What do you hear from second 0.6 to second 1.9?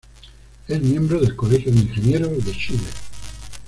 Es miembro del Colegio de